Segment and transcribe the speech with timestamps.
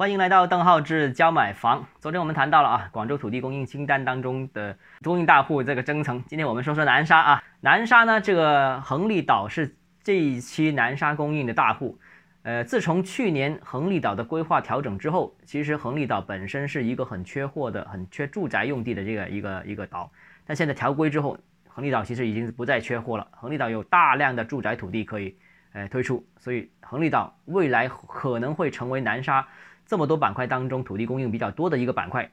[0.00, 1.86] 欢迎来到邓浩志教买房。
[2.00, 6.24] 昨天我们谈到了啊，广州土地供应清单当中的供应大户这个增层。
[6.26, 11.98] 今天我们说说南沙啊，南沙呢，这个恒利岛是这一期南沙供应的大户。
[12.44, 20.10] 呃，自从去年恒利岛的规划调整之后，其实恒利岛本身是一个很缺货的、很缺住宅用地的这个一个一个岛。
[20.46, 21.36] 但现在调规之后，
[21.68, 25.36] 恒利岛其实已经不再缺货了，恒利岛有大量的住宅土地可以
[25.74, 29.46] 呃推出，所以恒利岛未来可能会成为南沙。
[29.90, 32.30] 这么多板块当中，土地供应比较多的一个板块。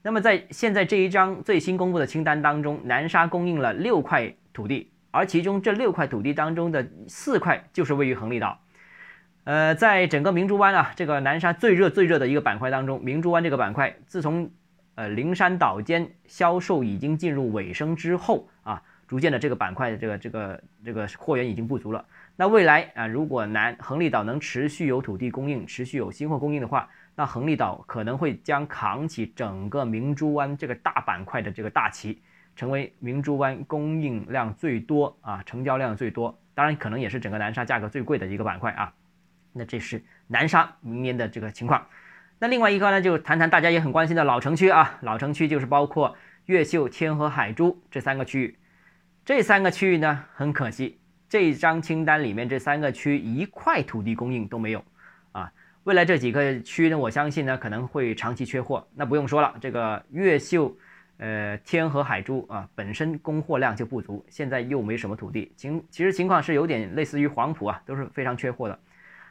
[0.00, 8.60] 那么在现在这一张最新公布的清单当中，南沙供应了六块土地，而其中这六块土地当中的四块就是位于恒利岛。
[9.42, 14.48] 呃，在整个明珠湾啊，这个南沙最热最热的一个板块当中，明珠湾这个板块，自从
[14.94, 22.06] 呃灵山岛间销售已经进入尾声之后啊，逐渐的这个板块的这个这个这个货源已经不足了。
[22.36, 32.22] 那未来啊，如果南恒利岛能持续有土地供应，持续有新货供应的话，那恒利岛可能会将扛起整个明珠湾这个大板块的这个大旗，
[32.56, 38.92] 成为明珠湾供应量最多啊，成交量最多，当然可能也是整个南沙价格最贵的一个板块啊。
[39.52, 41.86] 那这是南沙明年的这个情况。
[42.38, 48.56] 那另外一个呢，就谈谈大家也很关心的老城区啊，老城区就是包括越秀、天河、海珠这三个区域。
[49.26, 54.82] 这三个区域呢，很可惜，这张清单里面这三个区一块土地供应都没有
[55.32, 55.52] 啊。
[55.84, 58.86] 未来这几个区呢，我相信呢可能会长期缺货。
[58.94, 60.76] 那不用说了，这个越秀、
[61.16, 68.78] 呃天河海珠啊，本身供货量就不足，现在又没什么土地，情其实情况是有点类似于黄埔啊，都是非常缺货的。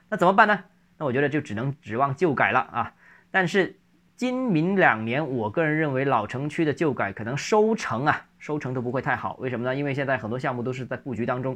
[0.09, 0.59] 那怎么办呢？
[0.97, 2.94] 那我觉得就只能指望旧改了啊。
[3.30, 3.77] 但是
[4.16, 9.36] 今明两年，我个人认为老城区的旧改可能收成啊，收成都不会太好。
[9.39, 9.75] 为什么呢？
[9.75, 11.55] 因为现在很多项目都是在布局当中，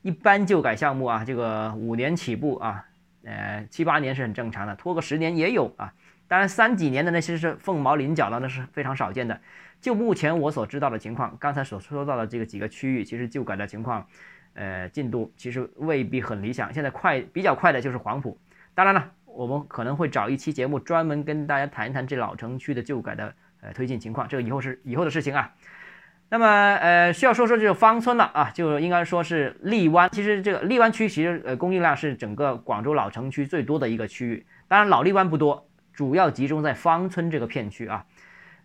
[0.00, 2.86] 一般旧改项目啊，这个五年起步啊。
[3.24, 5.92] 呃，七八年是很正常的，拖个十年也有啊。
[6.26, 9.40] 当然，三几年的那些是凤毛麟角的，那是非常少见的。
[9.80, 14.06] 就目前我所知道的情况，刚才所说到的这个几个区域，其实旧改的情况，
[14.54, 16.72] 呃，进度其实未必很理想。
[16.72, 18.38] 现在快比较快的就是黄埔。
[18.74, 25.52] 当然了，我们可能会找一期节目专门跟大家谈一谈这老城区的旧改的呃推进情况，这个以后是以后的事情啊。
[26.32, 30.08] 那么，呃，需要说说这个芳村了啊，就应该说是荔湾。
[30.12, 34.46] 其实这个荔湾区其实呃供应量是整个广州老城区最多的一个区域。
[34.68, 38.06] 当然老荔湾不多，主要集中在芳村这个片区啊。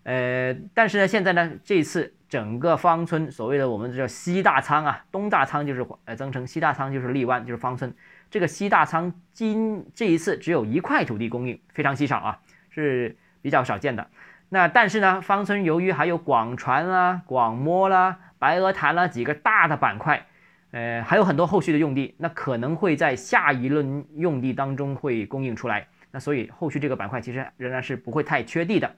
[0.03, 7.91] 呃，但是呢，现在呢，这一次整个芳村所谓的我们叫西大仓啊，东大仓就是呃增城，西大仓就是荔湾，就是芳村。
[8.29, 12.37] 这个西大仓今这一次只有一块土地供应，非常稀少啊，
[12.69, 14.07] 是比较少见的。
[14.49, 20.25] 那但是呢，芳村由于还有广传啦、广摸啦、白鹅潭啦几个大的板块，
[20.71, 25.87] 呃，还有很多后续的用地，那可能会在下一轮用地当中会供应出来。
[26.11, 28.95] 那所以后续这个板块其实仍然是不会太缺地的。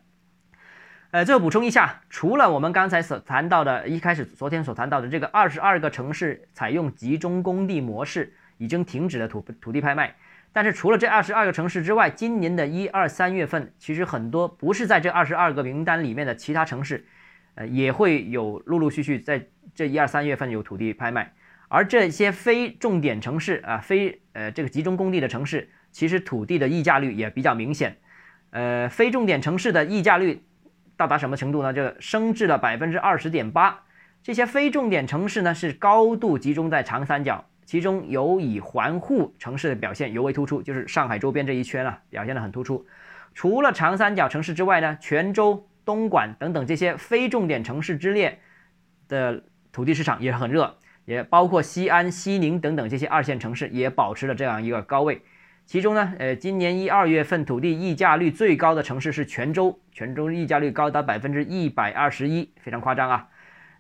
[1.12, 10.14] 呃，最后补充一下，除了我们刚才所谈到的，一开始昨天所谈到的这个二十二个城市采用集中供地模式，已经停止了土土地拍卖。
[10.58, 17.06] 但是除了这二十二个城市之外，今年的一二三月份，其实很多不是在这二十二个名单里面的其他城市，
[17.54, 19.46] 呃，也会有陆陆续续在
[19.76, 21.32] 这一二三月份有土地拍卖。
[21.68, 27.96] 而这些非重点城市啊，非呃这个集中供地的城市，其实土地的溢价率也比较明显。
[28.50, 30.42] 呃，非重点城市的溢价率
[30.96, 31.72] 到达什么程度呢？
[31.72, 33.84] 就升至了百分之二十点八。
[34.24, 37.46] 这些非重点城市呢，是高度集中在长三角。
[37.68, 42.88] 其中有以环沪城市的表现尤为突出，就是上海周边这一圈啊，表现得很突出。
[43.34, 48.40] 除了长三角城市之外呢，泉州、东莞等等这些非重点城市之列
[49.10, 55.22] 的土地市场也很热，也包括西安、西宁等等这些二线城市也保持了这样一个高位。
[55.66, 63.28] 其中呢，呃，今年一二月份土地溢价率最高的城市是泉州，泉州溢价率高达百分之一百二十一，非常夸张啊。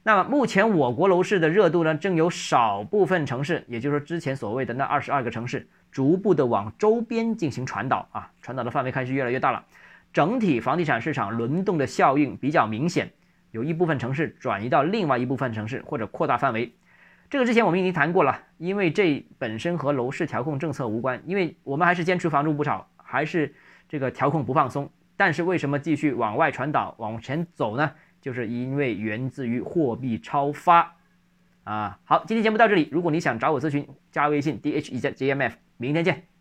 [0.07, 9.62] 那么目前我国楼市的热度呢，正有少部分城市，也就是说之前所谓的那二十二个城市，逐步的往周边进行传导啊，传导的范围开始越来越大了。
[10.13, 13.12] 整体房地产市场轮动的效应比较明显，
[13.51, 16.74] 有一部分城市转移到另外一部分城市或者扩大范围。
[17.30, 23.54] 这个之前我们已经谈过了，因为这本身和楼市调控政策无关，因为我们还是坚持房住不炒，还是
[23.89, 24.89] 这个调控不放松。
[25.18, 27.92] 但是为什么继续往外传导往前走呢？
[28.22, 30.96] 就是因为源自于货币超发，
[31.64, 32.90] 啊，好，今天节目到这里。
[32.92, 36.37] 如果你想找我咨询，加微信 d h 一加 j m f，明天见。